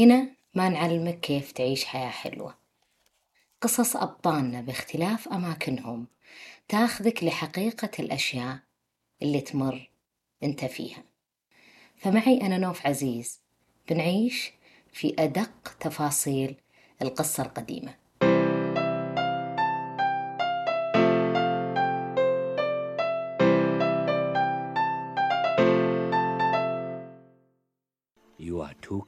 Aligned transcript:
هنا 0.00 0.28
ما 0.54 0.68
نعلمك 0.68 1.20
كيف 1.20 1.52
تعيش 1.52 1.84
حياة 1.84 2.10
حلوة. 2.10 2.54
قصص 3.60 3.96
أبطالنا 3.96 4.60
باختلاف 4.60 5.28
أماكنهم. 5.28 6.06
تاخذك 6.68 7.24
لحقيقة 7.24 7.90
الأشياء 7.98 8.58
اللي 9.22 9.40
تمر 9.40 9.90
أنت 10.42 10.64
فيها. 10.64 11.02
فمعي 11.96 12.40
أنا 12.40 12.58
نوف 12.58 12.86
عزيز. 12.86 13.40
بنعيش 13.88 14.52
في 14.92 15.14
أدق 15.18 15.68
تفاصيل 15.80 16.56
القصة 17.02 17.42
القديمة. 17.42 17.94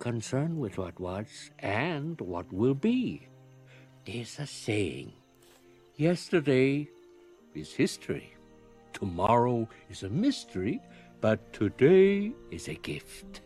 concerned 0.09 0.57
with 0.57 0.77
what 0.77 0.99
was 0.99 1.51
and 1.59 2.19
what 2.21 2.51
will 2.51 2.73
be. 2.73 3.27
There's 4.05 4.39
a 4.39 4.47
saying 4.47 5.13
yesterday 5.95 6.87
is 7.53 7.73
history, 7.73 8.33
tomorrow 8.93 9.67
is 9.89 10.03
a 10.03 10.09
mystery, 10.09 10.81
but 11.21 11.39
today 11.53 12.31
is 12.51 12.67
a 12.67 12.75
gift. 12.75 13.41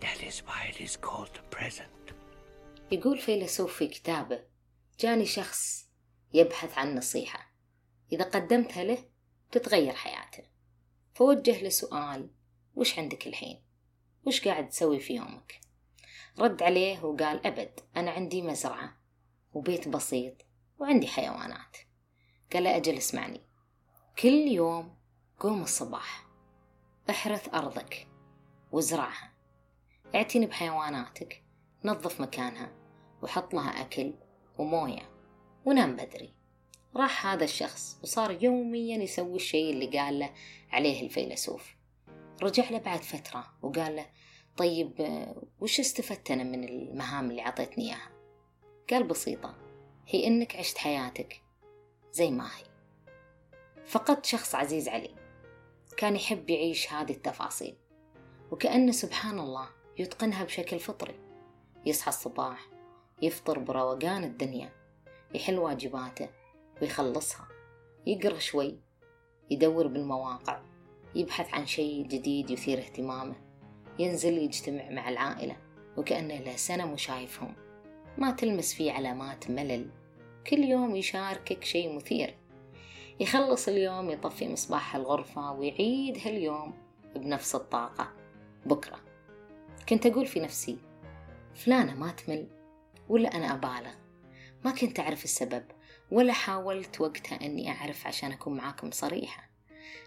That 0.00 0.22
is 0.22 0.40
why 0.46 0.60
it 0.70 0.80
is 0.80 0.96
called 0.96 1.30
the 1.34 1.42
present. 1.56 1.88
يقول 2.90 3.18
فيلسوف 3.18 3.76
في 3.76 3.88
كتابه 3.88 4.44
جاني 5.00 5.26
شخص 5.26 5.88
يبحث 6.34 6.78
عن 6.78 6.94
نصيحة 6.94 7.52
إذا 8.12 8.24
قدمتها 8.24 8.84
له 8.84 8.98
تتغير 9.52 9.92
حياته 9.92 10.44
فوجه 11.14 11.62
له 11.62 11.68
سؤال 11.68 12.30
وش 12.74 12.98
عندك 12.98 13.26
الحين 13.26 13.62
وش 14.24 14.48
قاعد 14.48 14.68
تسوي 14.68 15.00
في 15.00 15.14
يومك 15.14 15.60
رد 16.39 16.63
عليه 16.63 17.03
وقال 17.03 17.47
أبد 17.47 17.79
أنا 17.97 18.11
عندي 18.11 18.41
مزرعة 18.41 18.97
وبيت 19.53 19.87
بسيط 19.87 20.33
وعندي 20.79 21.07
حيوانات. 21.07 21.77
قال 22.53 22.63
له 22.63 22.77
أجل 22.77 22.97
اسمعني. 22.97 23.41
كل 24.19 24.47
يوم 24.47 24.95
قوم 25.39 25.63
الصباح. 25.63 26.27
احرث 27.09 27.53
أرضك 27.53 28.07
وازرعها 28.71 29.33
اعتني 30.15 30.45
بحيواناتك. 30.45 31.43
نظف 31.85 32.21
مكانها 32.21 32.71
وحط 33.21 33.53
لها 33.53 33.81
أكل 33.81 34.13
وموية 34.57 35.09
ونام 35.65 35.95
بدري. 35.95 36.33
راح 36.95 37.27
هذا 37.27 37.43
الشخص 37.43 37.99
وصار 38.03 38.43
يوميا 38.43 38.97
يسوي 38.97 39.35
الشيء 39.35 39.73
اللي 39.73 39.99
قال 39.99 40.19
له 40.19 40.33
عليه 40.71 41.05
الفيلسوف. 41.05 41.75
رجع 42.43 42.69
له 42.69 42.77
بعد 42.77 42.99
فترة 42.99 43.53
وقال 43.61 43.95
له 43.95 44.05
طيب 44.57 44.91
وش 45.61 45.79
استفدت 45.79 46.31
أنا 46.31 46.43
من 46.43 46.63
المهام 46.63 47.31
اللي 47.31 47.41
عطيتني 47.41 47.85
إياها؟ 47.85 48.09
قال 48.89 49.03
بسيطة 49.03 49.55
هي 50.07 50.27
إنك 50.27 50.55
عشت 50.55 50.77
حياتك 50.77 51.41
زي 52.11 52.31
ما 52.31 52.47
هي. 52.47 52.63
فقدت 53.85 54.25
شخص 54.25 54.55
عزيز 54.55 54.89
علي. 54.89 55.15
كان 55.97 56.15
يحب 56.15 56.49
يعيش 56.49 56.93
هذه 56.93 57.11
التفاصيل. 57.11 57.75
وكأنه 58.51 58.91
سبحان 58.91 59.39
الله 59.39 59.69
يتقنها 59.97 60.43
بشكل 60.43 60.79
فطري. 60.79 61.19
يصحى 61.85 62.09
الصباح 62.09 62.67
يفطر 63.21 63.59
بروقان 63.59 64.23
الدنيا 64.23 64.71
يحل 65.33 65.59
واجباته 65.59 66.29
ويخلصها. 66.81 67.47
يقرأ 68.05 68.39
شوي 68.39 68.79
يدور 69.49 69.87
بالمواقع 69.87 70.61
يبحث 71.15 71.53
عن 71.53 71.65
شيء 71.65 72.07
جديد 72.07 72.49
يثير 72.49 72.77
اهتمامه. 72.77 73.35
ينزل 73.99 74.37
يجتمع 74.37 74.89
مع 74.89 75.09
العائلة 75.09 75.57
وكأنه 75.97 76.37
له 76.37 76.55
سنة 76.55 76.85
مشايفهم 76.85 77.53
ما 78.17 78.31
تلمس 78.31 78.73
فيه 78.73 78.91
علامات 78.91 79.51
ملل. 79.51 79.89
كل 80.47 80.59
يوم 80.59 80.95
يشاركك 80.95 81.63
شيء 81.63 81.95
مثير. 81.95 82.35
يخلص 83.19 83.67
اليوم 83.67 84.09
يطفي 84.09 84.49
مصباح 84.49 84.95
الغرفة 84.95 85.51
ويعيد 85.51 86.17
هاليوم 86.25 86.73
بنفس 87.15 87.55
الطاقة. 87.55 88.13
بكرة. 88.65 88.99
كنت 89.89 90.05
أقول 90.05 90.25
في 90.25 90.39
نفسي 90.39 90.77
فلانة 91.55 91.93
ما 91.93 92.11
تمل 92.11 92.47
ولا 93.09 93.35
أنا 93.35 93.53
أبالغ. 93.53 93.93
ما 94.65 94.71
كنت 94.71 94.99
أعرف 94.99 95.23
السبب 95.23 95.63
ولا 96.11 96.33
حاولت 96.33 97.01
وقتها 97.01 97.45
أني 97.45 97.71
أعرف 97.71 98.07
عشان 98.07 98.31
أكون 98.31 98.57
معاكم 98.57 98.91
صريحة. 98.91 99.49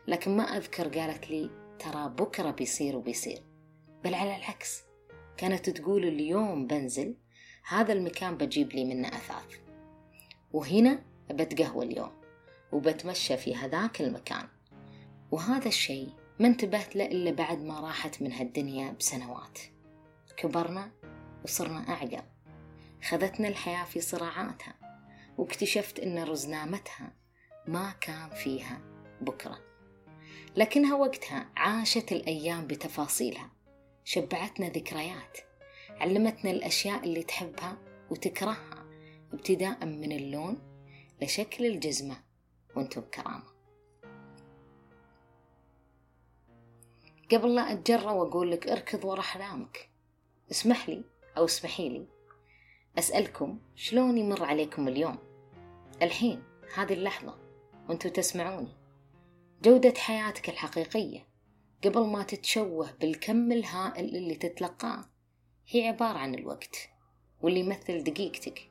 لكن 0.06 0.36
ما 0.36 0.42
أذكر 0.42 0.88
قالت 0.88 1.30
لي 1.30 1.50
ترى 1.78 2.08
بكرة 2.08 2.50
بيصير 2.50 2.96
وبيصير. 2.96 3.42
بل 4.06 4.14
على 4.14 4.36
العكس 4.36 4.82
كانت 5.36 5.70
تقول 5.70 6.04
اليوم 6.04 6.66
بنزل 6.66 7.16
هذا 7.68 7.92
المكان 7.92 8.36
بجيب 8.36 8.72
لي 8.72 8.84
منه 8.84 9.08
أثاث. 9.08 9.58
وهنا 10.52 11.02
بتقهوى 11.30 11.84
اليوم 11.84 12.10
وبتمشى 12.72 13.36
في 13.36 13.56
هذاك 13.56 14.00
المكان. 14.00 14.48
وهذا 15.30 15.68
الشيء 15.68 16.08
ما 16.40 16.46
انتبهت 16.46 16.96
له 16.96 17.06
إلا 17.06 17.30
بعد 17.30 17.62
ما 17.62 17.80
راحت 17.80 18.22
من 18.22 18.32
هالدنيا 18.32 18.90
بسنوات. 18.90 19.58
كبرنا 20.36 20.90
وصرنا 21.44 21.88
أعقل. 21.88 22.22
خذتنا 23.08 23.48
الحياة 23.48 23.84
في 23.84 24.00
صراعاتها 24.00 24.74
واكتشفت 25.38 26.00
أن 26.00 26.24
رزنامتها 26.24 27.12
ما 27.66 27.94
كان 28.00 28.30
فيها 28.30 28.80
بكرة. 29.20 29.58
لكنها 30.56 30.94
وقتها 30.94 31.50
عاشت 31.56 32.12
الأيام 32.12 32.66
بتفاصيلها. 32.66 33.55
شبعتنا 34.08 34.68
ذكريات 34.68 35.38
علمتنا 35.90 36.50
الأشياء 36.50 37.04
اللي 37.04 37.22
تحبها 37.22 37.76
وتكرهها 38.10 38.86
ابتداء 39.32 39.84
من 39.84 40.12
اللون 40.12 40.58
لشكل 41.22 41.66
الجزمة 41.66 42.16
وأنتم 42.76 43.00
بكرامة. 43.00 43.44
قبل 47.32 47.54
لا 47.54 47.72
أتجرأ 47.72 48.12
وأقول 48.12 48.50
لك 48.50 48.68
اركض 48.68 49.04
ورا 49.04 49.20
أحلامك 49.20 49.90
اسمح 50.50 50.88
لي 50.88 51.04
أو 51.36 51.44
اسمحي 51.44 51.88
لي 51.88 52.06
أسألكم 52.98 53.58
شلون 53.74 54.18
يمر 54.18 54.44
عليكم 54.44 54.88
اليوم؟ 54.88 55.18
الحين 56.02 56.42
هذه 56.74 56.92
اللحظة 56.92 57.38
وأنتم 57.88 58.08
تسمعوني. 58.08 58.76
جودة 59.62 59.94
حياتك 59.96 60.48
الحقيقية 60.48 61.35
قبل 61.84 62.06
ما 62.06 62.22
تتشوه 62.22 62.92
بالكم 63.00 63.52
الهائل 63.52 64.16
اللي 64.16 64.34
تتلقاه 64.34 65.04
هي 65.68 65.88
عبارة 65.88 66.18
عن 66.18 66.34
الوقت 66.34 66.88
واللي 67.40 67.60
يمثل 67.60 68.04
دقيقتك. 68.04 68.70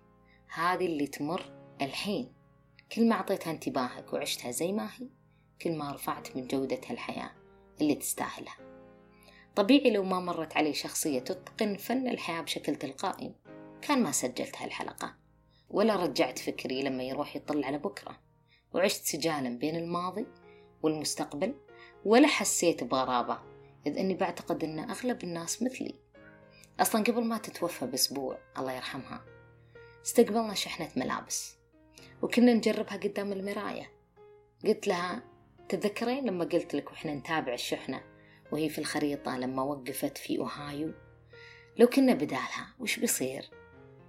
هذه 0.54 0.86
اللي 0.86 1.08
تمر 1.08 1.54
الحين. 1.82 2.34
كل 2.92 3.10
ما 3.10 3.16
أعطيتها 3.16 3.52
انتباهك 3.52 4.14
وعشتها 4.14 4.52
زي 4.52 4.72
ما 4.72 4.86
هي 4.86 5.08
كل 5.62 5.78
ما 5.78 5.92
رفعت 5.92 6.38
من 6.38 6.48
جودة 6.48 6.82
هالحياة 6.88 7.32
اللي 7.82 7.96
تستاهلها. 7.96 8.58
طبيعي 9.56 9.92
لو 9.92 10.04
ما 10.04 10.20
مرت 10.20 10.58
علي 10.58 10.74
شخصية 10.74 11.20
تتقن 11.20 11.78
فن 11.78 12.08
الحياة 12.08 12.42
بشكل 12.42 12.76
تلقائي. 12.76 13.36
كان 13.82 14.04
ما 14.04 14.12
سجلت 14.12 14.58
هالحلقة 14.58 15.16
ولا 15.70 15.96
رجعت 15.96 16.40
فكري 16.40 16.82
لما 16.82 17.04
يروح 17.04 17.36
يطل 17.36 17.64
على 17.64 17.78
بكرة. 17.78 18.20
وعشت 18.74 19.06
سجالا 19.06 19.50
بين 19.50 19.76
الماضي 19.76 20.26
والمستقبل 20.84 21.56
ولا 22.06 22.28
حسيت 22.28 22.84
بغرابة 22.84 23.40
إذ 23.88 23.98
أني 23.98 24.14
بعتقد 24.14 24.64
أن 24.64 24.80
أغلب 24.80 25.24
الناس 25.24 25.64
مثلي. 25.64 25.96
أصلا 26.80 27.04
قبل 27.04 27.24
ما 27.24 27.38
تتوفى 27.38 27.86
بأسبوع 27.86 28.38
الله 28.58 28.74
يرحمها 28.74 29.26
استقبلنا 30.06 30.54
شحنة 30.54 30.92
ملابس 30.96 31.56
وكنا 32.22 32.54
نجربها 32.54 32.98
قدام 32.98 33.32
المراية. 33.32 33.92
قلت 34.66 34.88
لها 34.88 35.24
تذكرين 35.70 36.26
لما 36.26 36.46
قلت 36.46 36.76
لك 36.76 36.92
وإحنا 36.92 37.16
نتابع 37.16 37.54
الشحنة 37.54 38.04
وهي 38.52 38.70
في 38.70 38.80
الخريطة 38.80 39.38
لما 39.38 39.64
وقفت 39.64 40.18
في 40.18 40.40
أوهايو؟ 40.40 40.94
لو 41.78 41.88
كنا 41.88 42.14
بدالها 42.14 42.68
وش 42.80 43.00
بيصير؟ 43.00 43.50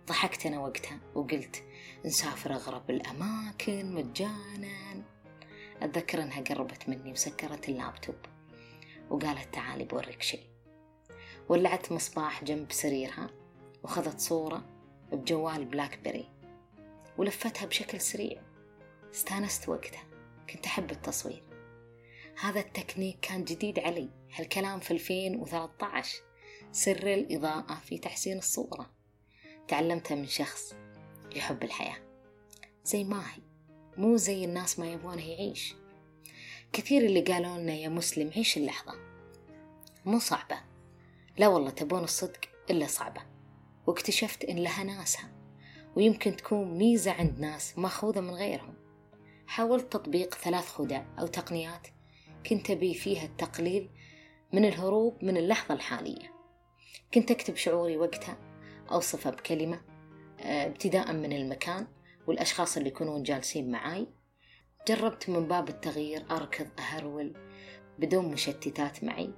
ضحكت 0.06 0.46
أنا 0.46 0.60
وقتها 0.60 1.00
وقلت 1.14 1.62
نسافر 2.04 2.52
أغرب 2.52 2.90
الأماكن 2.90 3.94
مجانا. 3.94 5.15
أتذكر 5.82 6.22
أنها 6.22 6.40
قربت 6.40 6.88
مني 6.88 7.12
وسكرت 7.12 7.68
اللابتوب 7.68 8.16
وقالت 9.10 9.54
تعالي 9.54 9.84
بوريك 9.84 10.22
شيء. 10.22 10.46
ولعت 11.48 11.92
مصباح 11.92 12.44
جنب 12.44 12.72
سريرها 12.72 13.30
وخذت 13.82 14.20
صورة 14.20 14.64
بجوال 15.12 15.64
بلاك 15.64 15.98
بيري 15.98 16.28
ولفتها 17.18 17.66
بشكل 17.66 18.00
سريع. 18.00 18.42
استانست 19.14 19.68
وقتها 19.68 20.04
كنت 20.50 20.66
أحب 20.66 20.90
التصوير. 20.90 21.42
هذا 22.40 22.60
التكنيك 22.60 23.18
كان 23.20 23.44
جديد 23.44 23.78
علي. 23.78 24.08
هالكلام 24.34 24.80
في 24.80 24.90
2013 24.90 26.22
سر 26.72 27.14
الإضاءة 27.14 27.74
في 27.74 27.98
تحسين 27.98 28.38
الصورة. 28.38 28.90
تعلمتها 29.68 30.14
من 30.14 30.26
شخص 30.26 30.74
يحب 31.36 31.62
الحياة. 31.62 31.98
زي 32.84 33.04
ما 33.04 33.20
هي. 33.20 33.42
مو 33.98 34.16
زي 34.16 34.44
الناس 34.44 34.78
ما 34.78 34.92
يبغونه 34.92 35.28
يعيش. 35.28 35.74
كثير 36.72 37.02
اللي 37.02 37.20
قالوا 37.20 37.58
لنا 37.58 37.74
يا 37.74 37.88
مسلم 37.88 38.30
عيش 38.36 38.56
اللحظة. 38.56 38.94
مو 40.04 40.18
صعبة. 40.18 40.56
لا 41.38 41.48
والله 41.48 41.70
تبون 41.70 42.04
الصدق 42.04 42.40
إلا 42.70 42.86
صعبة. 42.86 43.20
واكتشفت 43.86 44.44
إن 44.44 44.58
لها 44.58 44.84
ناسها. 44.84 45.32
ويمكن 45.96 46.36
تكون 46.36 46.78
ميزة 46.78 47.12
عند 47.12 47.40
ناس 47.40 47.78
ماخوذة 47.78 48.20
من 48.20 48.30
غيرهم. 48.30 48.74
حاولت 49.46 49.92
تطبيق 49.92 50.34
ثلاث 50.34 50.68
خدع 50.68 51.04
أو 51.18 51.26
تقنيات 51.26 51.88
كنت 52.50 52.70
أبي 52.70 52.94
فيها 52.94 53.24
التقليل 53.24 53.90
من 54.52 54.64
الهروب 54.64 55.24
من 55.24 55.36
اللحظة 55.36 55.74
الحالية. 55.74 56.32
كنت 57.14 57.30
أكتب 57.30 57.56
شعوري 57.56 57.96
وقتها 57.96 58.38
أوصفه 58.90 59.30
بكلمة 59.30 59.80
آه، 60.40 60.66
ابتداء 60.66 61.12
من 61.12 61.32
المكان 61.32 61.86
والأشخاص 62.26 62.76
اللي 62.76 62.88
يكونون 62.88 63.22
جالسين 63.22 63.70
معاي. 63.70 64.06
جربت 64.88 65.28
من 65.28 65.48
باب 65.48 65.68
التغيير 65.68 66.24
أركض 66.30 66.66
أهرول 66.78 67.36
بدون 67.98 68.24
مشتتات 68.24 69.04
معي. 69.04 69.30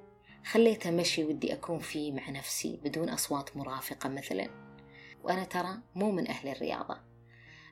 خليته 0.44 0.90
مشي 0.90 1.24
ودي 1.24 1.52
أكون 1.52 1.78
فيه 1.78 2.12
مع 2.12 2.30
نفسي 2.30 2.80
بدون 2.84 3.08
أصوات 3.08 3.56
مرافقة 3.56 4.08
مثلا. 4.08 4.48
وأنا 5.24 5.44
ترى 5.44 5.78
مو 5.94 6.10
من 6.10 6.28
أهل 6.28 6.48
الرياضة. 6.48 7.00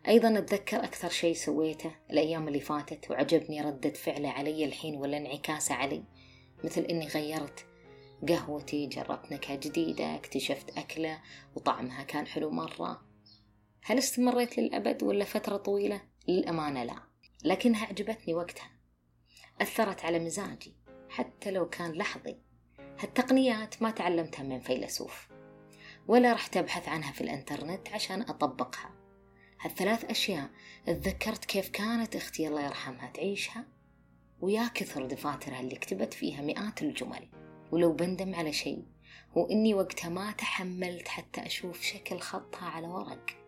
أيضا 0.08 0.38
أتذكر 0.38 0.84
أكثر 0.84 1.08
شيء 1.08 1.34
سويته 1.34 1.90
الأيام 2.10 2.48
اللي 2.48 2.60
فاتت 2.60 3.10
وعجبني 3.10 3.60
ردة 3.60 3.90
فعله 3.90 4.28
علي 4.28 4.64
الحين 4.64 4.96
ولا 4.96 5.16
انعكاسه 5.16 5.74
علي. 5.74 6.04
مثل 6.64 6.80
إني 6.80 7.06
غيرت 7.06 7.66
قهوتي 8.28 8.86
جربت 8.86 9.32
نكهة 9.32 9.56
جديدة 9.56 10.14
اكتشفت 10.14 10.78
أكلة 10.78 11.20
وطعمها 11.56 12.02
كان 12.02 12.26
حلو 12.26 12.50
مرة. 12.50 13.05
هل 13.88 13.98
استمريت 13.98 14.58
للأبد 14.58 15.02
ولا 15.02 15.24
فترة 15.24 15.56
طويلة؟ 15.56 16.00
للأمانة 16.28 16.84
لا 16.84 16.96
لكنها 17.44 17.86
عجبتني 17.86 18.34
وقتها. 18.34 18.70
أثرت 19.60 20.04
على 20.04 20.18
مزاجي 20.18 20.74
حتى 21.08 21.50
لو 21.50 21.68
كان 21.68 21.92
لحظي. 21.92 22.36
هالتقنيات 22.98 23.82
ما 23.82 23.90
تعلمتها 23.90 24.42
من 24.42 24.60
فيلسوف 24.60 25.28
ولا 26.08 26.32
رحت 26.32 26.56
أبحث 26.56 26.88
عنها 26.88 27.12
في 27.12 27.20
الإنترنت 27.20 27.88
عشان 27.88 28.22
أطبقها. 28.22 28.94
هالثلاث 29.60 30.04
أشياء 30.04 30.50
تذكرت 30.86 31.44
كيف 31.44 31.68
كانت 31.68 32.16
أختي 32.16 32.48
الله 32.48 32.66
يرحمها 32.66 33.10
تعيشها 33.10 33.64
ويا 34.40 34.70
كثر 34.74 35.06
دفاترها 35.06 35.60
اللي 35.60 35.76
كتبت 35.76 36.14
فيها 36.14 36.42
مئات 36.42 36.82
الجمل. 36.82 37.28
ولو 37.72 37.92
بندم 37.92 38.34
على 38.34 38.52
شيء 38.52 38.84
هو 39.36 39.50
إني 39.50 39.74
وقتها 39.74 40.08
ما 40.08 40.32
تحملت 40.32 41.08
حتى 41.08 41.46
أشوف 41.46 41.82
شكل 41.82 42.18
خطها 42.18 42.68
على 42.68 42.88
ورق. 42.88 43.45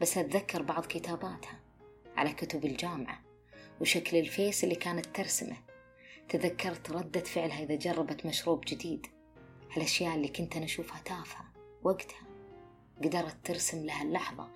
بس 0.00 0.18
أتذكر 0.18 0.62
بعض 0.62 0.86
كتاباتها 0.86 1.60
على 2.16 2.32
كتب 2.32 2.64
الجامعة 2.64 3.22
وشكل 3.80 4.16
الفيس 4.16 4.64
اللي 4.64 4.74
كانت 4.74 5.06
ترسمه. 5.06 5.56
تذكرت 6.28 6.90
ردة 6.90 7.20
فعلها 7.20 7.62
إذا 7.62 7.74
جربت 7.74 8.26
مشروب 8.26 8.64
جديد. 8.66 9.06
هالأشياء 9.72 10.14
اللي 10.14 10.28
كنت 10.28 10.56
أنا 10.56 10.64
أشوفها 10.64 11.00
تافهة 11.04 11.44
وقتها. 11.82 12.26
قدرت 13.04 13.36
ترسم 13.44 13.86
لها 13.86 14.02
اللحظة 14.02 14.50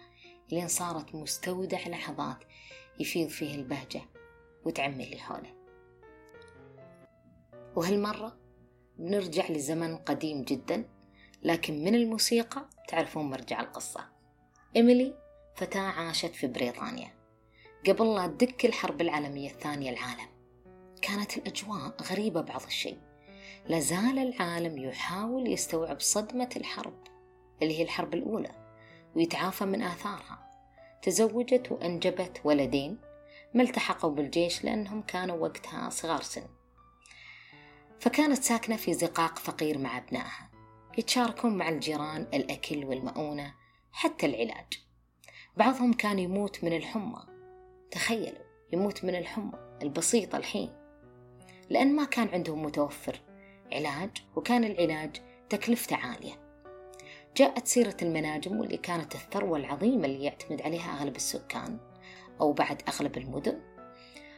لين 0.53 0.69
صارت 0.69 1.15
مستودع 1.15 1.89
لحظات 1.89 2.39
يفيض 3.01 3.29
فيه 3.29 3.55
البهجة 3.55 4.03
وتعمي 4.65 5.05
اللي 5.05 5.19
حوله. 5.19 5.55
وهالمرة 7.77 8.39
بنرجع 8.99 9.51
لزمن 9.51 9.97
قديم 9.97 10.43
جدا 10.43 10.89
لكن 11.43 11.85
من 11.85 11.95
الموسيقى 11.95 12.69
تعرفون 12.89 13.31
مرجع 13.31 13.61
القصة. 13.61 14.09
إيميلي 14.77 15.26
فتاة 15.57 15.81
عاشت 15.81 16.35
في 16.35 16.47
بريطانيا. 16.47 17.15
قبل 17.89 18.15
لا 18.15 18.27
تدك 18.27 18.65
الحرب 18.65 19.01
العالمية 19.01 19.51
الثانية 19.51 19.91
العالم 19.91 20.29
كانت 21.03 21.37
الأجواء 21.37 21.97
غريبة 22.03 22.41
بعض 22.41 22.63
الشيء. 22.63 22.99
لازال 23.69 24.19
العالم 24.19 24.79
يحاول 24.79 25.53
يستوعب 25.53 26.01
صدمة 26.01 26.49
الحرب 26.57 27.05
اللي 27.63 27.79
هي 27.79 27.83
الحرب 27.83 28.15
الأولى 28.15 28.51
ويتعافى 29.17 29.65
من 29.65 29.83
آثارها. 29.83 30.51
تزوجت 31.03 31.73
وأنجبت 31.73 32.41
ولدين 32.45 32.99
ما 33.55 33.63
التحقوا 33.63 34.11
بالجيش 34.11 34.65
لأنهم 34.65 35.03
كانوا 35.03 35.37
وقتها 35.37 35.91
صغار 35.91 36.23
سن. 36.23 36.47
فكانت 38.01 38.43
ساكنة 38.43 38.77
في 38.77 38.95
زقاق 38.95 39.39
فقير 39.39 39.79
مع 39.79 39.99
أبنائها 39.99 40.51
يتشاركون 40.99 41.57
مع 41.57 41.69
الجيران 41.69 42.23
الأكل 42.35 42.85
والمؤونة 42.85 43.55
حتى 43.93 44.27
العلاج. 44.27 44.86
بعضهم 45.57 45.93
كان 45.93 46.19
يموت 46.19 46.65
من 46.65 46.77
الحمى. 46.77 47.23
تخيلوا 47.91 48.45
يموت 48.73 49.05
من 49.05 49.15
الحمى 49.15 49.53
البسيطة 49.83 50.39
الحين. 50.39 50.73
لأن 51.71 51.97
ما 51.97 52.05
كان 52.05 52.29
عندهم 52.29 52.63
متوفر 52.63 53.21
علاج 53.73 54.11
وكان 54.37 54.65
العلاج 54.65 55.17
تكلفته 55.49 55.97
عالية. 55.97 56.33
جاءت 57.37 57.67
سيرة 57.67 57.97
المناجم 58.03 58.61
واللي 58.61 58.77
كانت 58.77 59.15
الثروة 59.15 59.59
العظيمة 59.59 60.05
اللي 60.05 60.25
يعتمد 60.25 60.63
عليها 60.63 60.97
أغلب 60.97 61.17
السكان 61.17 61.79
أو 62.41 62.53
بعد 62.53 62.83
أغلب 62.89 63.17
المدن. 63.17 63.61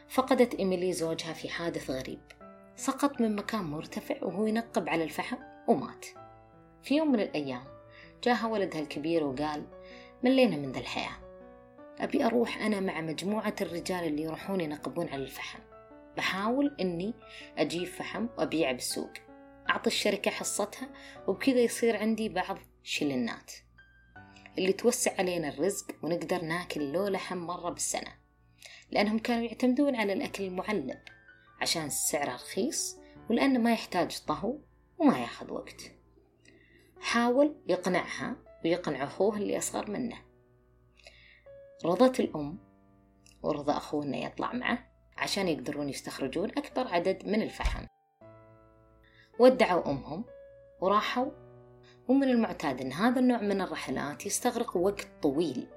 فقدت 0.09 0.55
إيميلي 0.55 0.93
زوجها 0.93 1.33
في 1.33 1.49
حادث 1.49 1.89
غريب. 1.89 2.21
سقط 2.75 3.21
من 3.21 3.35
مكان 3.35 3.63
مرتفع 3.63 4.15
وهو 4.21 4.45
ينقب 4.45 4.89
على 4.89 5.03
الفحم 5.03 5.37
ومات. 5.67 6.05
في 6.83 6.95
يوم 6.95 7.11
من 7.11 7.19
الأيام 7.19 7.63
جاها 8.23 8.47
ولدها 8.47 8.81
الكبير 8.81 9.23
وقال 9.23 9.78
ملينا 10.23 10.57
من 10.57 10.71
ذا 10.71 10.79
الحياة. 10.79 11.19
أبي 11.99 12.25
أروح 12.25 12.57
أنا 12.57 12.79
مع 12.79 13.01
مجموعة 13.01 13.55
الرجال 13.61 14.03
اللي 14.03 14.21
يروحون 14.21 14.61
ينقبون 14.61 15.09
على 15.09 15.23
الفحم. 15.23 15.59
بحاول 16.17 16.75
إني 16.79 17.13
أجيب 17.57 17.87
فحم 17.87 18.27
وأبيعه 18.37 18.73
بالسوق. 18.73 19.13
أعطي 19.69 19.87
الشركة 19.87 20.31
حصتها 20.31 20.89
وبكذا 21.27 21.59
يصير 21.59 21.97
عندي 21.97 22.29
بعض 22.29 22.57
شلنات. 22.83 23.51
اللي 24.57 24.73
توسع 24.73 25.11
علينا 25.19 25.49
الرزق 25.49 25.85
ونقدر 26.03 26.41
ناكل 26.41 26.91
لو 26.91 27.07
لحم 27.07 27.37
مرة 27.37 27.69
بالسنة. 27.69 28.13
لأنهم 28.91 29.19
كانوا 29.19 29.45
يعتمدون 29.45 29.95
على 29.95 30.13
الأكل 30.13 30.43
المعلب 30.43 30.99
عشان 31.61 31.89
سعره 31.89 32.35
رخيص 32.35 32.97
ولأنه 33.29 33.59
ما 33.59 33.73
يحتاج 33.73 34.19
طهو 34.27 34.57
وما 34.97 35.19
ياخذ 35.19 35.51
وقت. 35.51 35.91
حاول 37.01 37.55
يقنعها 37.67 38.35
ويقنع 38.65 39.03
أخوه 39.03 39.37
اللي 39.37 39.57
أصغر 39.57 39.91
منه. 39.91 40.17
رضت 41.85 42.19
الأم 42.19 42.57
ورضى 43.43 43.71
أخوه 43.71 44.03
إنه 44.03 44.17
يطلع 44.17 44.53
معه 44.53 44.89
عشان 45.17 45.47
يقدرون 45.47 45.89
يستخرجون 45.89 46.49
أكبر 46.49 46.87
عدد 46.87 47.25
من 47.25 47.41
الفحم. 47.41 47.85
ودعوا 49.39 49.91
أمهم 49.91 50.25
وراحوا 50.81 51.31
ومن 52.07 52.29
المعتاد 52.29 52.81
أن 52.81 52.93
هذا 52.93 53.19
النوع 53.19 53.41
من 53.41 53.61
الرحلات 53.61 54.25
يستغرق 54.25 54.77
وقت 54.77 55.07
طويل. 55.21 55.67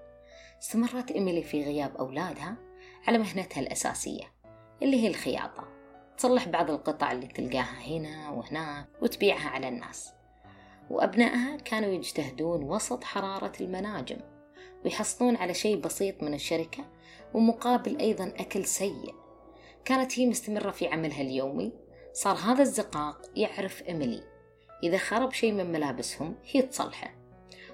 استمرت 0.62 1.10
إيميلي 1.10 1.42
في 1.42 1.64
غياب 1.64 1.96
أولادها 1.96 2.56
على 3.08 3.18
مهنتها 3.18 3.60
الأساسية 3.60 4.32
اللي 4.82 5.02
هي 5.02 5.08
الخياطة. 5.08 5.68
تصلح 6.16 6.48
بعض 6.48 6.70
القطع 6.70 7.12
اللي 7.12 7.26
تلقاها 7.26 7.86
هنا 7.86 8.30
وهناك 8.30 8.88
وتبيعها 9.02 9.48
على 9.48 9.68
الناس. 9.68 10.12
وأبنائها 10.90 11.56
كانوا 11.56 11.90
يجتهدون 11.90 12.62
وسط 12.62 13.04
حرارة 13.04 13.52
المناجم 13.60 14.18
ويحصلون 14.84 15.36
على 15.36 15.54
شيء 15.54 15.76
بسيط 15.80 16.22
من 16.22 16.34
الشركة 16.34 16.84
ومقابل 17.34 17.98
أيضا 17.98 18.32
أكل 18.36 18.64
سيء. 18.64 19.14
كانت 19.84 20.18
هي 20.18 20.26
مستمرة 20.26 20.70
في 20.70 20.88
عملها 20.88 21.22
اليومي. 21.22 21.72
صار 22.12 22.36
هذا 22.36 22.62
الزقاق 22.62 23.22
يعرف 23.36 23.82
إيميلي. 23.88 24.22
إذا 24.82 24.98
خرب 24.98 25.32
شيء 25.32 25.52
من 25.52 25.72
ملابسهم 25.72 26.34
هي 26.44 26.62
تصلحه. 26.62 27.14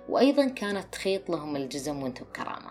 وأيضا 0.09 0.49
كانت 0.49 0.93
تخيط 0.93 1.31
لهم 1.31 1.57
الجزم 1.57 2.03
وانتو 2.03 2.25
بكرامة. 2.25 2.71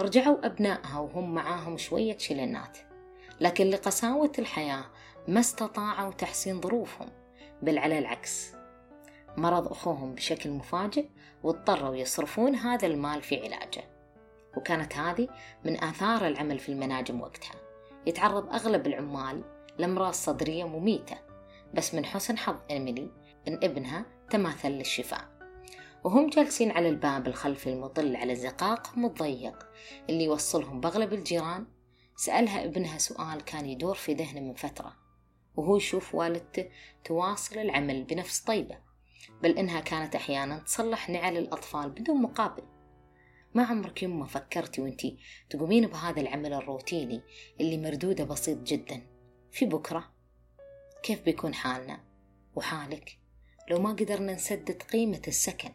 رجعوا 0.00 0.46
أبنائها 0.46 0.98
وهم 0.98 1.34
معاهم 1.34 1.76
شوية 1.76 2.18
شلنات. 2.18 2.78
لكن 3.40 3.66
لقساوة 3.70 4.32
الحياة 4.38 4.84
ما 5.28 5.40
استطاعوا 5.40 6.12
تحسين 6.12 6.60
ظروفهم 6.60 7.08
بل 7.62 7.78
على 7.78 7.98
العكس. 7.98 8.55
مرض 9.36 9.68
أخوهم 9.68 10.14
بشكل 10.14 10.50
مفاجئ 10.50 11.06
واضطروا 11.42 11.96
يصرفون 11.96 12.54
هذا 12.54 12.86
المال 12.86 13.22
في 13.22 13.40
علاجه. 13.40 13.84
وكانت 14.56 14.94
هذه 14.96 15.28
من 15.64 15.84
آثار 15.84 16.26
العمل 16.26 16.58
في 16.58 16.68
المناجم 16.68 17.20
وقتها. 17.20 17.54
يتعرض 18.06 18.54
أغلب 18.54 18.86
العمال 18.86 19.44
لأمراض 19.78 20.12
صدرية 20.12 20.64
مميتة 20.64 21.18
بس 21.74 21.94
من 21.94 22.04
حسن 22.04 22.38
حظ 22.38 22.56
إيميلي 22.70 23.10
إن 23.48 23.54
ابنها 23.62 24.06
تماثل 24.30 24.68
للشفاء. 24.68 25.24
وهم 26.04 26.30
جالسين 26.30 26.70
على 26.70 26.88
الباب 26.88 27.26
الخلفي 27.26 27.70
المطل 27.70 28.16
على 28.16 28.34
زقاقهم 28.34 29.06
الضيق 29.06 29.66
اللي 30.10 30.24
يوصلهم 30.24 30.80
بأغلب 30.80 31.12
الجيران. 31.12 31.66
سألها 32.16 32.64
ابنها 32.64 32.98
سؤال 32.98 33.44
كان 33.44 33.66
يدور 33.66 33.94
في 33.94 34.14
ذهنه 34.14 34.40
من 34.40 34.54
فترة 34.54 34.96
وهو 35.56 35.76
يشوف 35.76 36.14
والدته 36.14 36.68
تواصل 37.04 37.58
العمل 37.58 38.04
بنفس 38.04 38.40
طيبة. 38.40 38.85
بل 39.42 39.58
إنها 39.58 39.80
كانت 39.80 40.14
أحيانا 40.14 40.58
تصلح 40.58 41.10
نعل 41.10 41.36
الأطفال 41.36 41.90
بدون 41.90 42.22
مقابل. 42.22 42.62
ما 43.54 43.64
عمرك 43.64 44.02
يوم 44.02 44.18
ما 44.18 44.26
فكرتي 44.26 44.80
وانتي 44.80 45.18
تقومين 45.50 45.86
بهذا 45.86 46.20
العمل 46.20 46.52
الروتيني 46.52 47.22
اللي 47.60 47.78
مردوده 47.78 48.24
بسيط 48.24 48.58
جدا؟ 48.62 49.02
في 49.52 49.66
بكرة؟ 49.66 50.12
كيف 51.02 51.22
بيكون 51.22 51.54
حالنا؟ 51.54 52.00
وحالك؟ 52.54 53.18
لو 53.70 53.78
ما 53.78 53.90
قدرنا 53.90 54.34
نسدد 54.34 54.82
قيمة 54.82 55.22
السكن 55.28 55.70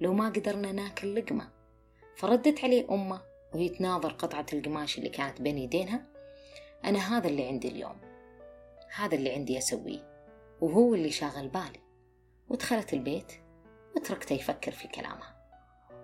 لو 0.00 0.14
ما 0.14 0.28
قدرنا 0.28 0.72
ناكل 0.72 1.14
لقمة 1.14 1.50
فردت 2.16 2.64
عليه 2.64 2.86
أمة 2.90 3.22
وهي 3.54 3.68
تناظر 3.68 4.12
قطعة 4.12 4.46
القماش 4.52 4.98
اللي 4.98 5.08
كانت 5.08 5.40
بين 5.40 5.58
يدينها 5.58 6.06
أنا 6.84 6.98
هذا 6.98 7.28
اللي 7.28 7.44
عندي 7.44 7.68
اليوم. 7.68 8.00
هذا 8.94 9.14
اللي 9.14 9.32
عندي 9.32 9.58
أسويه 9.58 10.28
وهو 10.60 10.94
اللي 10.94 11.10
شاغل 11.10 11.48
بالي. 11.48 11.81
ودخلت 12.52 12.92
البيت 12.92 13.32
وتركته 13.96 14.34
يفكر 14.34 14.72
في 14.72 14.88
كلامها. 14.88 15.36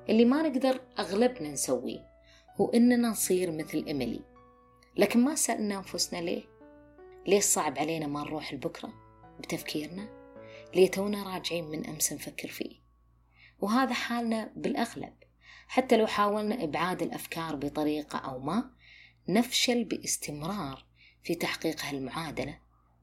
اللي 0.09 0.25
ما 0.25 0.43
نقدر 0.43 0.81
أغلبنا 0.99 1.49
نسويه 1.49 2.09
هو 2.57 2.71
إننا 2.71 3.09
نصير 3.09 3.51
مثل 3.51 3.85
إيميلي. 3.87 4.21
لكن 4.97 5.25
ما 5.25 5.35
سألنا 5.35 5.77
أنفسنا 5.77 6.19
ليه؟ 6.19 6.45
ليه 7.27 7.41
صعب 7.41 7.79
علينا 7.79 8.07
ما 8.07 8.21
نروح 8.21 8.55
لبكرة 8.55 8.93
بتفكيرنا؟ 9.41 10.09
ليه 10.75 10.91
تونا 10.91 11.35
راجعين 11.35 11.65
من 11.65 11.87
أمس 11.87 12.13
نفكر 12.13 12.49
فيه؟ 12.49 12.77
وهذا 13.61 13.95
حالنا 13.95 14.53
بالأغلب. 14.57 15.15
حتى 15.67 15.97
لو 15.97 16.07
حاولنا 16.07 16.65
إبعاد 16.65 17.03
الأفكار 17.03 17.57
بطريقة 17.57 18.19
أو 18.19 18.39
ما 18.39 18.71
نفشل 19.29 19.85
باستمرار 19.85 20.85
في 21.23 21.35
تحقيق 21.35 21.83
هالمعادلة. 21.83 22.59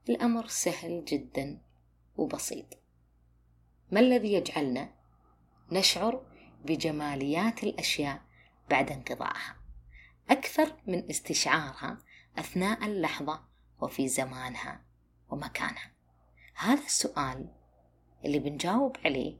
الأمر 0.08 0.46
سهل 0.46 1.04
جدا 1.04 1.58
وبسيط. 2.16 2.85
ما 3.90 4.00
الذي 4.00 4.32
يجعلنا 4.32 4.88
نشعر 5.72 6.22
بجماليات 6.64 7.64
الأشياء 7.64 8.22
بعد 8.70 8.92
انقضائها؟ 8.92 9.56
أكثر 10.30 10.76
من 10.86 11.10
استشعارها 11.10 11.98
أثناء 12.38 12.84
اللحظة 12.84 13.44
وفي 13.80 14.08
زمانها 14.08 14.82
ومكانها. 15.30 15.92
هذا 16.54 16.84
السؤال 16.84 17.48
اللي 18.24 18.38
بنجاوب 18.38 18.96
عليه 19.04 19.36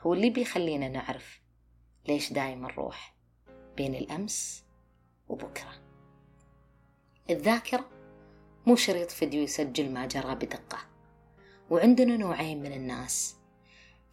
هو 0.00 0.14
اللي 0.14 0.30
بيخلينا 0.30 0.88
نعرف 0.88 1.40
ليش 2.08 2.32
دايما 2.32 2.68
نروح 2.68 3.14
بين 3.76 3.94
الأمس 3.94 4.64
وبكرة. 5.28 5.72
الذاكرة 7.30 7.90
مو 8.66 8.76
شريط 8.76 9.10
فيديو 9.10 9.42
يسجل 9.42 9.92
ما 9.92 10.06
جرى 10.06 10.34
بدقة 10.34 10.78
وعندنا 11.70 12.16
نوعين 12.16 12.62
من 12.62 12.72
الناس 12.72 13.39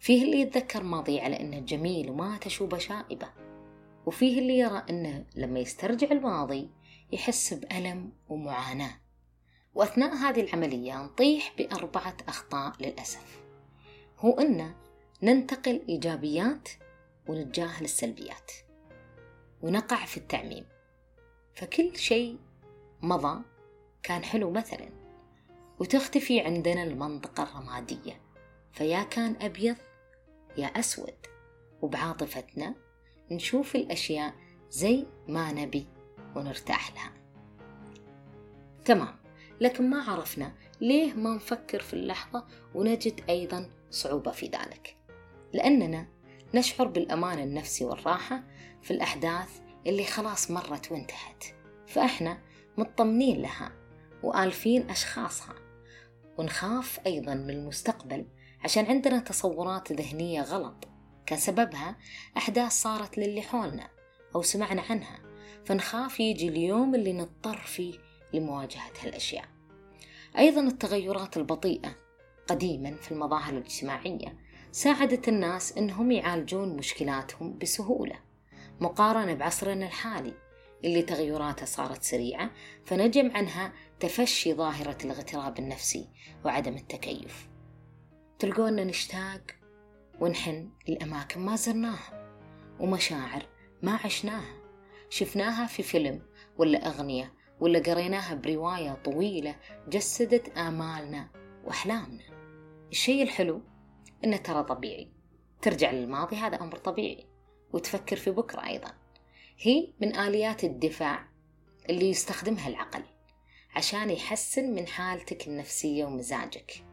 فيه 0.00 0.24
اللي 0.24 0.40
يتذكر 0.40 0.82
ماضي 0.82 1.20
على 1.20 1.40
إنه 1.40 1.58
جميل 1.58 2.10
وما 2.10 2.38
تشوبه 2.38 2.78
شائبة 2.78 3.28
وفيه 4.06 4.38
اللي 4.38 4.58
يرى 4.58 4.82
أنه 4.90 5.24
لما 5.36 5.60
يسترجع 5.60 6.10
الماضي 6.10 6.70
يحس 7.12 7.54
بألم 7.54 8.12
ومعاناة. 8.28 9.00
وأثناء 9.74 10.14
هذه 10.14 10.40
العملية 10.40 11.02
نطيح 11.02 11.54
بأربعة 11.58 12.16
أخطاء 12.28 12.72
للأسف. 12.80 13.40
هو 14.18 14.32
أن 14.32 14.74
ننتقل 15.22 15.84
إيجابيات 15.88 16.68
ونتجاهل 17.28 17.84
السلبيات. 17.84 18.52
ونقع 19.62 20.04
في 20.04 20.16
التعميم. 20.16 20.64
فكل 21.54 21.96
شيء 21.96 22.38
مضى 23.02 23.42
كان 24.02 24.24
حلو 24.24 24.50
مثلا 24.50 24.88
وتختفي 25.78 26.40
عندنا 26.40 26.82
المنطقة 26.82 27.42
الرمادية. 27.42 28.20
فيا 28.72 29.02
كان 29.02 29.36
أبيض 29.40 29.76
يا 30.56 30.66
أسود 30.66 31.14
وبعاطفتنا 31.82 32.74
نشوف 33.30 33.76
الأشياء 33.76 34.34
زي 34.70 35.06
ما 35.28 35.52
نبي 35.52 35.86
ونرتاح 36.36 36.94
لها. 36.94 37.12
تمام 38.84 39.18
لكن 39.60 39.90
ما 39.90 40.02
عرفنا 40.02 40.52
ليه 40.80 41.14
ما 41.14 41.34
نفكر 41.34 41.80
في 41.80 41.94
اللحظة 41.94 42.46
ونجد 42.74 43.20
أيضا 43.28 43.70
صعوبة 43.90 44.30
في 44.30 44.46
ذلك. 44.46 44.96
لأننا 45.52 46.06
نشعر 46.54 46.86
بالأمان 46.86 47.38
النفسي 47.38 47.84
والراحة 47.84 48.42
في 48.82 48.90
الأحداث 48.90 49.60
اللي 49.86 50.04
خلاص 50.04 50.50
مرت 50.50 50.92
وانتهت 50.92 51.44
فإحنا 51.86 52.38
مطمنين 52.78 53.42
لها 53.42 53.72
وآلفين 54.22 54.90
أشخاصها. 54.90 55.54
ونخاف 56.38 57.00
أيضا 57.06 57.34
من 57.34 57.50
المستقبل 57.50 58.26
عشان 58.64 58.86
عندنا 58.86 59.18
تصورات 59.18 59.92
ذهنية 59.92 60.42
غلط. 60.42 60.88
كان 61.26 61.38
سببها 61.38 61.96
أحداث 62.36 62.72
صارت 62.72 63.18
للي 63.18 63.42
حولنا 63.42 63.88
أو 64.34 64.42
سمعنا 64.42 64.82
عنها. 64.90 65.18
فنخاف 65.64 66.20
يجي 66.20 66.48
اليوم 66.48 66.94
اللي 66.94 67.12
نضطر 67.12 67.56
فيه 67.56 67.94
لمواجهة 68.34 68.90
هالأشياء. 69.02 69.44
أيضا 70.38 70.60
التغيرات 70.60 71.36
البطيئة 71.36 71.96
قديما 72.48 72.94
في 72.94 73.12
المظاهر 73.12 73.52
الاجتماعية 73.52 74.38
ساعدت 74.72 75.28
الناس 75.28 75.78
أنهم 75.78 76.10
يعالجون 76.10 76.76
مشكلاتهم 76.76 77.58
بسهولة. 77.58 78.16
مقارنة 78.80 79.34
بعصرنا 79.34 79.86
الحالي 79.86 80.34
اللي 80.84 81.02
تغيراته 81.02 81.66
صارت 81.66 82.02
سريعة 82.02 82.50
فنجم 82.84 83.30
عنها 83.36 83.72
تفشي 84.00 84.54
ظاهرة 84.54 84.98
الاغتراب 85.04 85.58
النفسي 85.58 86.08
وعدم 86.44 86.74
التكيف. 86.74 87.48
تلقونا 88.38 88.84
نشتاق 88.84 89.40
ونحن 90.20 90.70
لأماكن 90.88 91.40
ما 91.40 91.56
زرناها 91.56 92.34
ومشاعر 92.80 93.46
ما 93.82 93.98
عشناها. 94.04 94.58
شفناها 95.10 95.66
في 95.66 95.82
فيلم 95.82 96.22
ولا 96.58 96.88
أغنية 96.88 97.34
ولا 97.60 97.78
قريناها 97.78 98.34
برواية 98.34 98.94
طويلة 99.04 99.56
جسدت 99.88 100.58
آمالنا 100.58 101.28
وأحلامنا. 101.64 102.24
الشيء 102.90 103.22
الحلو 103.22 103.62
إنه 104.24 104.36
ترى 104.36 104.64
طبيعي. 104.64 105.12
ترجع 105.62 105.90
للماضي 105.90 106.36
هذا 106.36 106.60
أمر 106.60 106.76
طبيعي. 106.76 107.26
وتفكر 107.72 108.16
في 108.16 108.30
بكرة 108.30 108.66
أيضا. 108.66 108.92
هي 109.58 109.92
من 110.00 110.16
آليات 110.16 110.64
الدفاع 110.64 111.28
اللي 111.90 112.10
يستخدمها 112.10 112.68
العقل 112.68 113.02
عشان 113.76 114.10
يحسن 114.10 114.74
من 114.74 114.86
حالتك 114.86 115.48
النفسية 115.48 116.04
ومزاجك. 116.04 116.87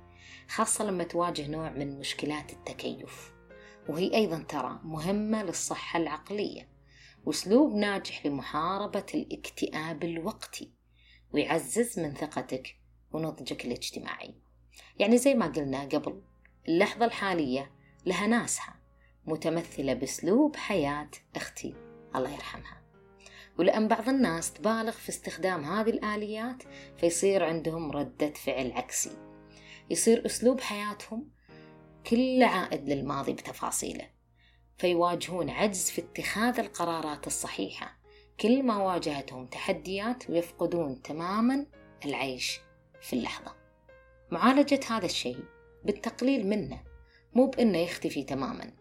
خاصة 0.50 0.86
لما 0.86 1.04
تواجه 1.04 1.48
نوع 1.48 1.70
من 1.70 2.00
مشكلات 2.00 2.54
التكيف. 2.54 3.32
وهي 3.90 4.16
أيضا 4.16 4.46
ترى 4.50 4.80
مهمة 4.84 5.44
للصحة 5.44 6.00
العقلية 6.00 6.70
وأسلوب 7.26 7.76
ناجح 7.76 8.26
لمحاربة 8.26 9.06
الاكتئاب 9.14 10.04
الوقتي 10.04 10.72
ويعزز 11.34 12.00
من 12.00 12.14
ثقتك 12.14 12.76
ونضجك 13.12 13.66
الاجتماعي. 13.66 14.36
يعني 15.00 15.18
زي 15.18 15.34
ما 15.34 15.48
قلنا 15.48 15.82
قبل 15.82 16.22
اللحظة 16.68 17.06
الحالية 17.06 17.72
لها 18.06 18.28
ناسها 18.28 18.76
متمثلة 19.26 19.94
بأسلوب 19.94 20.56
حياة 20.56 21.10
أختي 21.36 21.76
الله 22.16 22.34
يرحمها. 22.34 22.82
ولأن 23.60 23.88
بعض 23.88 24.10
الناس 24.10 24.54
تبالغ 24.54 24.92
في 24.92 25.10
استخدام 25.10 25.64
هذه 25.64 25.90
الآليات 25.90 26.64
فيصير 26.98 27.44
عندهم 27.44 27.92
ردة 27.92 28.34
فعل 28.34 28.72
عكسي. 28.72 29.18
يصير 29.90 30.26
أسلوب 30.26 30.62
حياتهم 30.62 31.30
كله 32.10 32.46
عائد 32.46 32.90
للماضي 32.90 33.34
بتفاصيله 33.34 34.16
فيواجهون 34.78 35.50
عجز 35.50 35.90
في 35.90 36.02
اتخاذ 36.02 36.60
القرارات 36.60 37.28
الصحيحة. 37.28 37.98
كل 38.40 38.64
ما 38.64 38.78
واجهتهم 38.78 39.46
تحديات 39.46 40.30
ويفقدون 40.30 41.02
تماما 41.02 41.66
العيش 42.06 42.60
في 43.02 43.14
اللحظة. 43.14 43.56
معالجة 44.32 44.80
هذا 44.90 45.06
الشيء 45.06 45.44
بالتقليل 45.84 46.48
منه 46.48 46.84
مو 47.34 47.48
بأنه 47.48 47.78
يختفي 47.78 48.24
تماما 48.24 48.72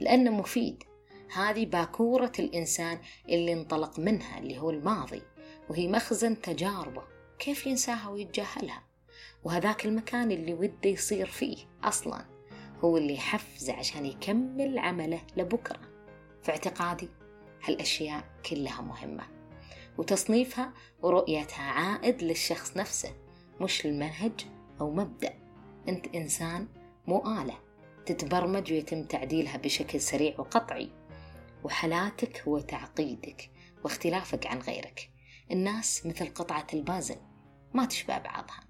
لأنه 0.00 0.30
مفيد. 0.30 0.84
هذه 1.32 1.66
باكورة 1.66 2.32
الإنسان 2.38 2.98
اللي 3.28 3.52
انطلق 3.52 3.98
منها 3.98 4.38
اللي 4.38 4.58
هو 4.58 4.70
الماضي 4.70 5.22
وهي 5.68 5.88
مخزن 5.88 6.40
تجاربه. 6.40 7.02
كيف 7.38 7.66
ينساها 7.66 8.08
ويتجاهلها؟ 8.08 8.89
وهذاك 9.44 9.86
المكان 9.86 10.30
اللي 10.30 10.54
وده 10.54 10.90
يصير 10.90 11.26
فيه 11.26 11.56
أصلا 11.84 12.24
هو 12.84 12.96
اللي 12.96 13.14
يحفزه 13.14 13.72
عشان 13.72 14.06
يكمل 14.06 14.78
عمله 14.78 15.20
لبكرة. 15.36 15.80
في 16.42 16.50
اعتقادي 16.50 17.08
هالأشياء 17.64 18.24
كلها 18.50 18.82
مهمة 18.82 19.24
وتصنيفها 19.98 20.72
ورؤيتها 21.02 21.62
عائد 21.62 22.22
للشخص 22.22 22.76
نفسه 22.76 23.14
مش 23.60 23.86
المنهج 23.86 24.46
أو 24.80 24.90
مبدأ. 24.90 25.34
أنت 25.88 26.14
إنسان 26.14 26.68
مو 27.06 27.42
آلة 27.42 27.58
تتبرمج 28.06 28.72
ويتم 28.72 29.04
تعديلها 29.04 29.56
بشكل 29.56 30.00
سريع 30.00 30.34
وقطعي. 30.38 30.90
وحالاتك 31.64 32.42
هو 32.48 32.58
تعقيدك 32.58 33.50
واختلافك 33.84 34.46
عن 34.46 34.58
غيرك. 34.58 35.10
الناس 35.50 36.06
مثل 36.06 36.34
قطعة 36.34 36.66
البازل 36.74 37.16
ما 37.74 37.84
تشبه 37.84 38.18
بعضها. 38.18 38.69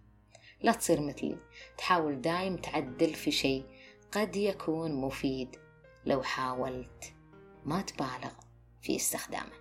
لا 0.63 0.73
تصير 0.73 1.01
مثلي. 1.01 1.37
تحاول 1.79 2.21
دايم 2.21 2.57
تعدل 2.57 3.15
في 3.15 3.31
شيء 3.31 3.65
قد 4.13 4.37
يكون 4.37 4.93
مفيد 4.93 5.57
لو 6.07 6.23
حاولت. 6.23 7.15
ما 7.65 7.81
تبالغ 7.81 8.33
في 8.83 8.97
استخدامه. 8.97 9.53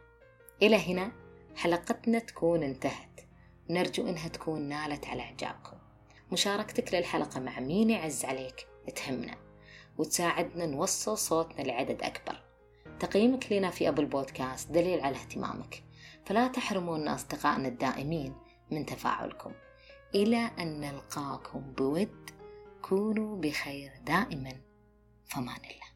إلى 0.62 0.75
هنا 0.75 1.12
حلقتنا 1.56 2.20
تكون 2.20 2.63
انتهت. 2.63 3.22
نرجو 3.70 4.08
إنها 4.08 4.27
تكون 4.27 4.62
نالت 4.62 5.08
على 5.08 5.22
إعجابكم. 5.22 5.77
مشاركتك 6.32 6.94
للحلقة 6.94 7.39
مع 7.39 7.60
مين 7.60 7.89
يعز 7.89 8.25
عليك 8.25 8.68
تهمنا. 8.96 9.38
وتساعدنا 9.98 10.65
نوصل 10.65 11.18
صوتنا 11.18 11.63
لعدد 11.63 12.01
أكبر. 12.01 12.44
تقييمك 13.00 13.51
لنا 13.51 13.70
في 13.70 13.89
أبل 13.89 14.06
بودكاست 14.06 14.72
دليل 14.72 15.01
على 15.01 15.15
اهتمامك. 15.15 15.84
فلا 16.25 16.48
تحرمونا 16.48 17.15
أصدقائنا 17.15 17.68
الدائمين 17.68 18.36
من 18.72 18.86
تفاعلكم. 18.86 19.51
إلى 20.15 20.51
أن 20.59 20.81
نلقاكم 20.81 21.73
بود 21.77 22.29
كونوا 22.81 23.41
بخير 23.41 23.91
دائما. 24.05 24.53
فمان 25.25 25.55
الله. 25.55 25.88